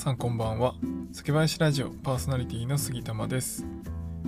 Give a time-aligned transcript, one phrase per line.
[0.00, 0.76] さんこんばんは。
[1.12, 3.66] 杉林ラジオパーソナリティの杉玉です。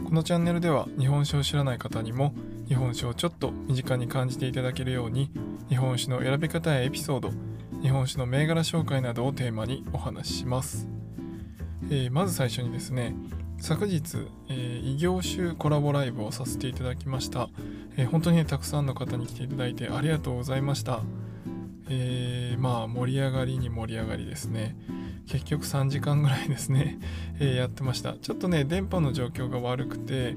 [0.05, 2.35] このチャンネルでは日本酒を知らない方にも
[2.69, 5.31] 日本酒をちょっと身近に感じていただけるように
[5.71, 7.31] 日本酒の選び方やエピソード
[7.81, 10.89] 日本酒の銘柄紹介などをテーマにお話しします、
[11.89, 13.15] えー、まず最初にですね
[13.59, 17.49] 昨日、えー、異業種コラボライブをさせていただきました、
[17.97, 21.01] えー、本当に、ね、たくさんの方に来ていただいてありがとうございました。
[21.89, 24.77] えー、まあ盛り上がりに盛り上がりですね。
[25.27, 26.99] 結局3時間ぐらいですね、
[27.39, 28.15] えー、やってました。
[28.15, 30.37] ちょっとね電波の状況が悪くて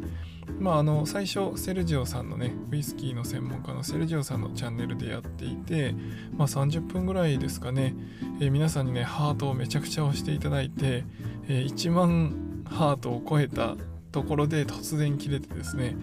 [0.60, 5.96] まああの最初セルジオさんのねウイスキーの専門家のセルジオさんのチャンネルでやっていて
[6.38, 7.96] まあ30分ぐらいですかね、
[8.40, 11.04] えー、皆さんにねハートをめちゃくちゃ押していただいて、
[11.48, 13.76] えー、1万ハートを超えた
[14.12, 15.96] ところで突然切れてですね。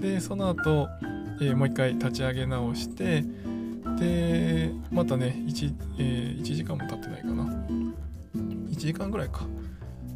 [0.00, 0.88] でその後、
[1.40, 3.24] えー、もう一回立ち上げ直して
[3.98, 7.66] でまたね 1,、えー、1時間も経ってないかな。
[8.78, 9.46] 1時間ぐらいか。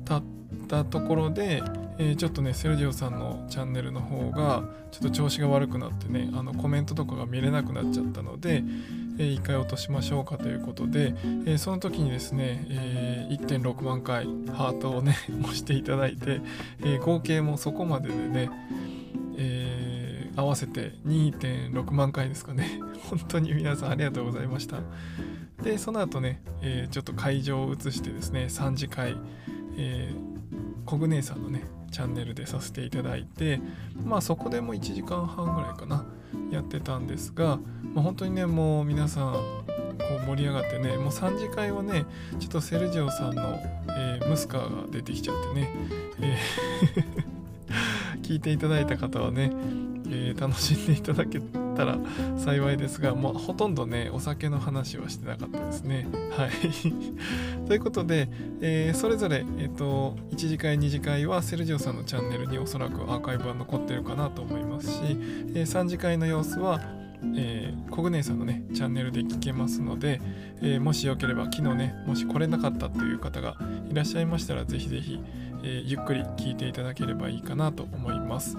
[0.05, 0.22] 経っ
[0.68, 1.62] たところで、
[1.98, 8.62] えー、ちょっとねセルジオさんのチャンネルの方がちょっと調子が悪くなってねあのコメントとかが見れなくなっちゃったので、
[9.18, 11.14] えー、1回落としましょうかということで、
[11.46, 16.40] えー、その時にですね、えー、1.6万回ハートをね 押していただいて、
[16.84, 18.50] え合計もそこまででね、
[19.36, 22.80] え合わせて2.6万回ですかね。
[23.10, 24.78] 本当に皆さんありがとうございました。
[25.62, 29.16] でその後ね、えー、ちょっと会場を移してですね3次会、
[29.77, 33.60] えー、コグネさんのねチャンネルでさせていただいて
[34.05, 36.05] まあそこでも1時間半ぐらいかな
[36.50, 37.58] やってたんですが、
[37.94, 39.38] まあ、本当にねもう皆さんこ
[40.24, 42.06] う盛り上がってねもう3次会はね
[42.40, 45.70] ちょっとセルジオさんの、えー、ムスカーが出てきちゃってね、
[46.20, 47.33] えー
[48.22, 49.50] 聞いていただいた方はね
[50.14, 51.40] えー、楽しんでいただけ
[51.83, 51.98] たら
[52.38, 56.06] 幸いですが、もうほとんどね、お酒の話はしてなかったですね。
[56.36, 56.50] はい。
[57.66, 58.28] ということで、
[58.61, 64.98] えー、それぞれ、えっ、ー、と、1次会、2次会はセルジオさんのチャンネルにおそらくアーカイブは残ってるかなと思いますし、
[65.55, 66.80] え3次会の様子は、
[67.36, 70.20] えー、コグネイさんのね、チャンネルで聞けますので、
[70.61, 73.57] えー、もしよければ、昨日ね、もし来れなかったという方が
[73.90, 75.20] いらっしゃいましたら、ぜひぜひ、
[75.62, 78.57] ゆっくり聞いていただければいいかなと思います。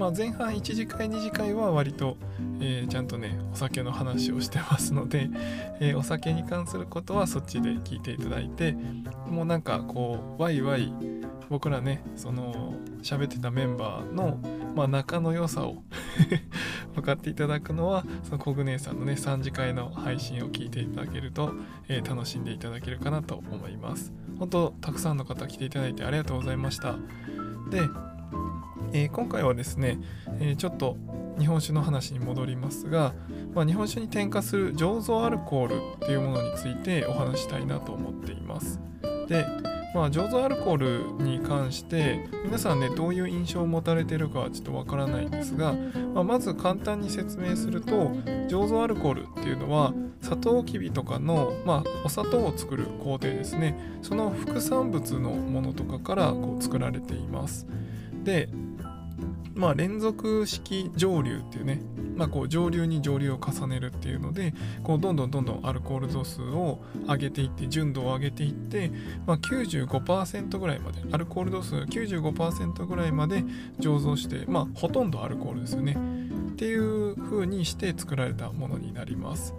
[0.00, 2.16] まあ、前半1次会2次会は割と、
[2.58, 5.28] えー、ちゃんとねお酒の話をしてますので、
[5.78, 8.74] えー、お酒に関することはそっちで聞いていただいて
[9.26, 10.90] もうなんかこうワイワイ
[11.50, 14.40] 僕らねその喋ってたメンバーの、
[14.74, 15.82] まあ、仲の良さを
[16.96, 21.52] 分かっていただくのはそのコグネさんのね3次会の配信を聞いていただけると、
[21.88, 24.14] えー、楽しんでいただけるかなと思います。
[24.38, 26.96] 本当たくさんの方来ていただいてありがとうございました。
[27.70, 27.82] で
[28.92, 29.98] えー、今回はですね、
[30.40, 30.96] えー、ちょっと
[31.38, 33.14] 日本酒の話に戻りますが、
[33.54, 38.80] まあ、日本酒に添加する醸造アルコールっていうものについてお話したいなと思っています。
[39.28, 39.46] で、
[39.94, 45.74] まあ、醸造アルコールに関して皆さんねどういう印象を持たれてるかはちょっとわからないんですが、
[46.14, 48.10] まあ、まず簡単に説明すると
[48.48, 57.66] 醸造アルコールっていうのはサトウキビとかの、まあ、お砂糖を作る工程ですねその副産物のものとかからこう作られています
[58.22, 58.48] で
[59.60, 61.82] まあ、連続式蒸留っていうね、
[62.16, 68.90] まあ、こう蒸留に蒸留を重ねるっていうのでこうどんどんどんどんアルコール度数を上げていって純度を上げていって、
[69.26, 73.44] まあ、95%ぐらいまでアルコール度数95%ぐらいまで
[73.78, 75.94] 醸造して、まあ、ほとんどアルコールですよね
[76.52, 79.54] っていう風にして作られたものになります。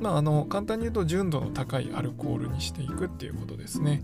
[0.00, 4.02] まあ、あの簡単に言うと純度の高いアルコールにしていくっていうことですね。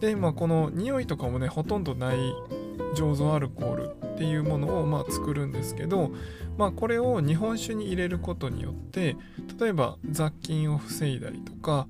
[0.00, 2.16] で、まあ、この匂いとかもねほとんどない
[2.94, 6.12] 醸造アルコールっていうものをまあ作るんですけど、
[6.56, 9.16] まあ、これを日本酒に入れることによって
[9.58, 11.88] 例えば雑菌を防いだりとか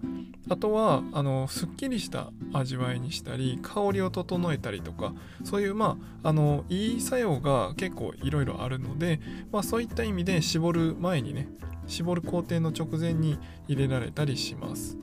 [0.49, 5.13] あとはあのすっきりした味わいにしたり香りを整えたりとか
[5.45, 9.21] そういうまああのいい作用が結構いろいろあるので、
[9.53, 11.49] まあ、そういった意味で絞る前にね
[11.87, 13.39] 絞る工程の直前に
[13.69, 14.97] 入れられたりします。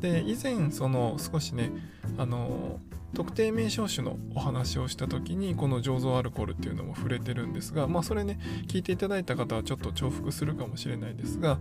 [0.00, 1.72] で以前その少しね
[2.18, 2.78] あの
[3.14, 11.58] 特定名称種のお話をした時にこの醸造アルコールっていうのも触れてるんですがまあそれね聞いていただいた方はちょっと重複するかもしれないですが、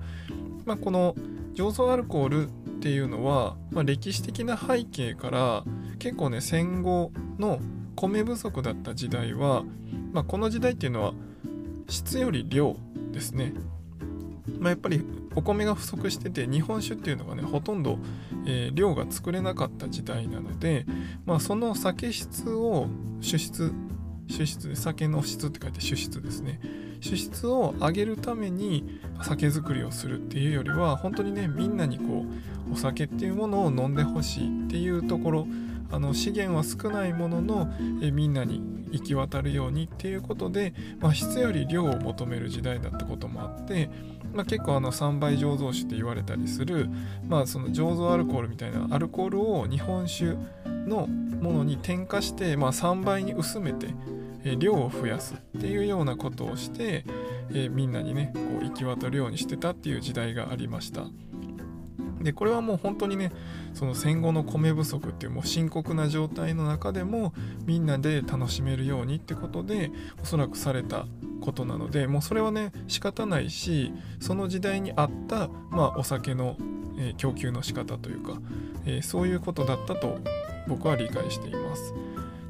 [0.65, 1.15] まあ、この
[1.55, 5.63] 醸造アルコールっていうのは、まあ、歴史的な背景から
[5.99, 7.59] 結構ね戦後の
[7.95, 9.63] 米不足だった時代は、
[10.11, 11.13] まあ、この時代っていうのは
[11.89, 12.75] 質より量
[13.11, 13.53] ですね。
[14.59, 15.03] まあ、やっぱり
[15.37, 17.99] お米が不足してて日本酒っていうのがねほとんど、
[18.47, 20.87] えー、量が作れなかった時代なので、
[21.27, 22.87] まあ、その酒質を
[23.21, 23.71] 主質
[24.27, 26.59] 主質酒の質って書いて主質ですね。
[27.05, 32.25] 脂質を上げるために酒造りをするっていうよりは本当にねみんなにこ
[32.69, 35.47] うお酒っていうものを飲んでほしいっていうところ
[35.91, 38.61] あの資源は少ないもののえみんなに
[38.91, 43.89] 行き渡るようにっていうことで、まあ、質より量を求める時代だったこともあって、
[44.33, 46.89] まあ、結構あの3倍醸造酒って言われたりする、
[47.27, 50.35] まあ、その醸造アルコールみたいなアルコールを日本酒
[50.65, 53.87] のものに添加して、まあ、3倍に薄めて、
[54.57, 57.03] 量を増やすっていうようなことをして、
[57.53, 61.07] えみんなにねこう行き渡るようにしてたっていう時代がありました。
[62.27, 63.31] でこれはもう本当にね
[63.73, 67.33] その戦後の米不足っていうもう深刻な状態の中でも
[67.65, 69.91] みんなで楽しめるようにってことで
[70.21, 71.05] おそらくされた
[71.39, 76.57] ことなのでもうそれはね仕方ないしその時代に合った、まあ、お酒の、
[76.99, 78.41] えー、供給の仕方というか、
[78.85, 80.19] えー、そういうことだったと
[80.67, 81.93] 僕は理解しています。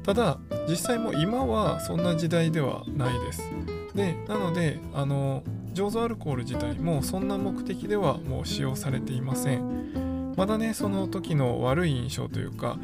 [0.02, 3.48] ただ実際も今はそんな時代ではないです。
[3.94, 5.44] でなのであの
[5.78, 10.34] 醸造アルコール自体もそんな目的ではもう使用されていません。
[10.36, 12.78] まだねその時の悪い印象というか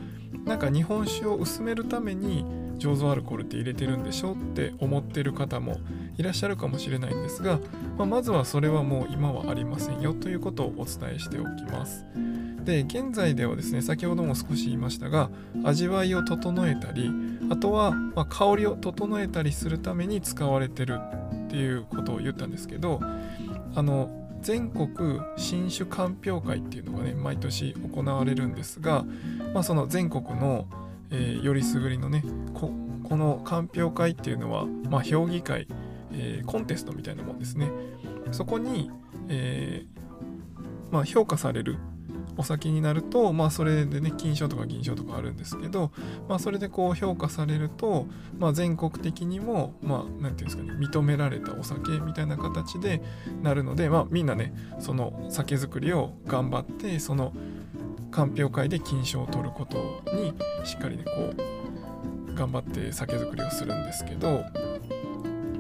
[0.45, 2.45] なんか日本酒を薄めるために
[2.79, 5.79] 醸造アルコールって入れてるんでしょって思ってる方も
[6.19, 7.59] いらっしゃるかもしれないんですが、
[7.99, 12.05] まあ、まずはそれはもう今はありませんよということをお伝えしておきます。
[12.65, 15.31] で現在ではですね先ほども少し言いましたが
[15.65, 17.11] 味わいを整えたり
[17.51, 21.01] あとはま香りを整えたりするために使われてる
[21.55, 23.01] っていうことを言ったんですけど
[23.77, 24.11] あの
[24.43, 29.05] 全国新酒鑑評会っていうのがね毎年行われるんですが、
[29.55, 30.67] まあ、その全国の、
[31.13, 32.73] えー、よりすぐりのねこ
[33.17, 35.69] の鑑評会っていうのは、まあ、評議会、
[36.13, 37.71] えー、コンテストみたいなもんですね。
[38.33, 38.91] そこに、
[39.29, 41.79] えー、まあ、評価される
[42.37, 45.93] お酒になると、まあ、それでね金賞とか銀賞とかあるんですけど、
[46.29, 48.07] まあ、それでこう評価されると、
[48.39, 53.03] まあ、全国的にもまあ何て言うんですかね認められたお酒みたいな形で
[53.43, 57.33] なるので、まあ、みんなねその酒造りを頑張ってその
[58.11, 60.35] 鑑評会で金賞を取ることに
[60.65, 64.45] しっかりねこう頑張って酒造りをするんですけど、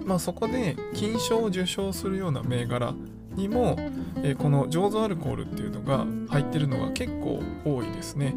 [0.04, 2.94] まあ、そこで金賞を受賞するような銘柄
[3.34, 3.76] にも、
[4.24, 8.34] えー、この醸造アルコールっていうのが入ってるのが結構多いですね。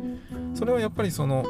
[0.54, 1.46] それはやっぱりその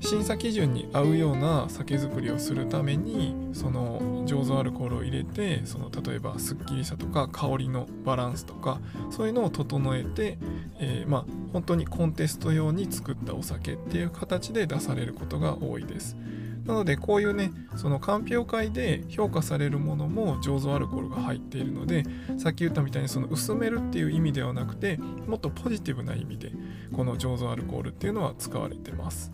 [0.00, 8.80] 審査基準に合うような酒造りをするためにその醸造アルコールを入れてその例えばすっきりさとか香りのバランスとか
[9.10, 10.38] そういうのを整えて、
[10.78, 16.16] えー、まあ本当にコンテスト用に作ったお酒っていう形で出されることが多いです。
[16.64, 22.04] なのでこういうねその鑑評会で評価されるものも醸造アルコールが入っているので
[22.38, 26.52] さっき言ったみたいにその薄めるっていう意味ではなくてもっとポジティブな意味で
[26.92, 29.32] この醸造アルコールっていうのは使われてます。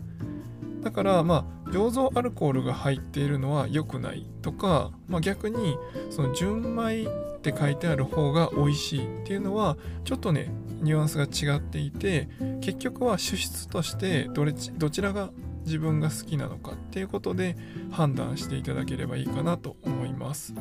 [0.83, 5.77] だからまあ醸造アルコールが入っているのは良くないとか、まあ、逆に
[6.09, 10.49] その純米って書いてある方が美味しいっていうのはちょっとね
[10.81, 12.29] ニュアンスが違っていて
[12.61, 15.31] 結局は主質としてどれどちらが
[15.67, 17.57] 自分が好きなのかっていうことで
[17.91, 20.55] 判断していただければいいかなと思います。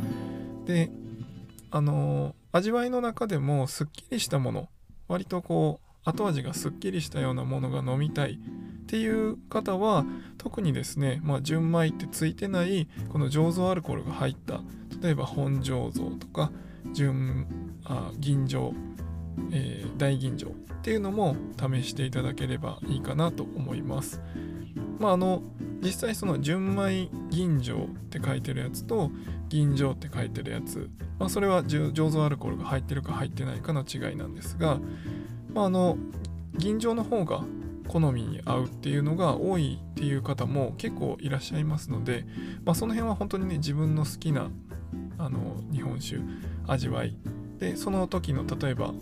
[0.67, 0.91] で
[1.71, 4.69] あの味わいの中でもすっきりしたもの
[5.09, 10.05] 割とこう後味がすっきりしたようなものが飲みたいっていう方は
[10.39, 14.61] 特にですね、まあ、純米ってついてないこの醸造アルコールが入った
[15.03, 16.53] 例えば本醸造とか
[16.93, 17.47] 純
[17.85, 18.73] あ吟醸、
[19.53, 20.53] えー、大吟醸っ
[20.83, 24.23] ていうのも試していただければいいかなと思います。
[24.99, 25.43] まああの
[25.83, 29.11] 実際その純米吟醸って書いてるやつと
[29.49, 34.79] 吟醸って書いてるやつ、まあ、それは醸造アルコールが入ってるか入ってないかの違いなんですが、
[35.53, 35.99] まあ、あの
[36.57, 37.45] 吟醸の方が
[37.89, 42.25] 好みに合うっていうのが多いっていう方も結構いらっしゃいますので、
[42.65, 44.51] まあ、その辺は本当にね自分の好きな
[45.19, 46.19] あの日本酒
[46.67, 47.17] 味わい。
[47.59, 48.93] でその時の例えば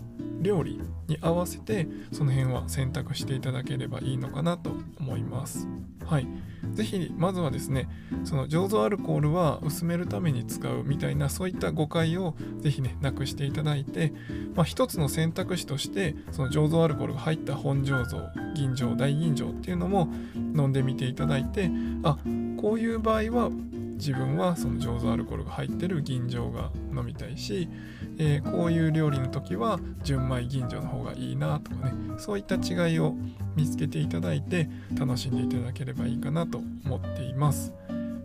[0.45, 5.67] 料理に合わせてその辺は選択していただければいいのかなと思います。
[6.05, 6.27] はい。
[6.73, 7.89] 是非まずはですね、
[8.23, 14.13] その醸造アルコールは薄めるために使うみたいなそういった誤解を是非ね、なくしていただいて、
[14.53, 18.19] まあ、一つの選択肢としてその醸造アルコールが入った本醸造、
[18.55, 21.71] 吟醸、大吟醸っていうのも飲んでみていただいて、
[22.03, 22.17] あ、
[22.57, 23.49] こういう場合は
[23.95, 27.69] 自分はその醸造アルコールが入ってる吟醸が飲みたいし、
[28.17, 33.15] えー、こういう料理の時は純米吟醸の方がいいなとかねそういった違いを
[33.55, 37.73] 見つけていただいて楽しんでいただければいいかなと思っています。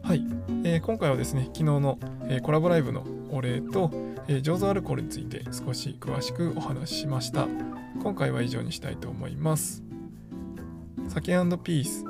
[0.02, 0.24] はい、
[0.64, 3.92] えー、今回はですね昨日の、えー、コラボライブのお礼と、
[4.26, 7.46] え醸造アルコールについて少し詳しくお話ししました。
[8.02, 9.84] 今回は以上にしたいと思います。
[11.08, 12.09] 酒ピース。